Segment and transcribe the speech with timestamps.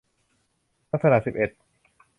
[0.91, 1.49] ลักษณะสิบเอ็ด